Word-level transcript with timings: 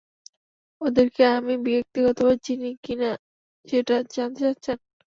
ওদেরকে 0.81 1.23
আমি 1.37 1.53
ব্যক্তিগতভাবে 1.65 2.37
চিনি 2.45 2.69
কি 2.83 2.93
না, 3.01 3.11
সেটা 3.67 3.95
জানতে 4.13 4.41
চাচ্ছেন? 4.45 4.77